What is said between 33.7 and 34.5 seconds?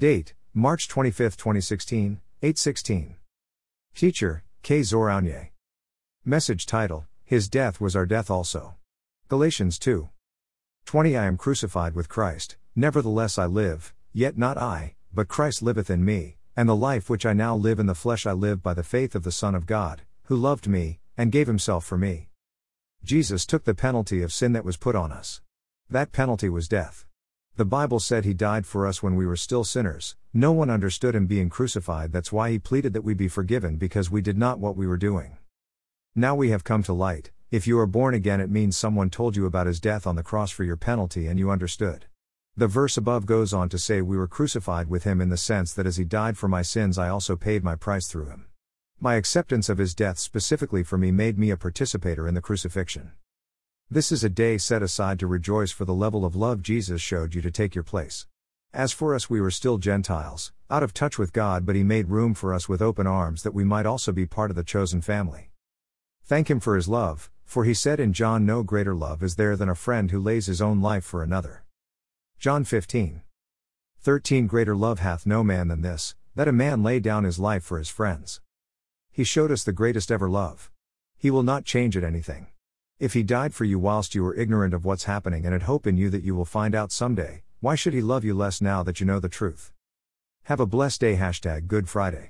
because we did